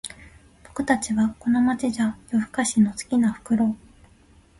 [0.63, 3.75] 僕たちはこの街じゃ夜ふかしの好きなフクロウ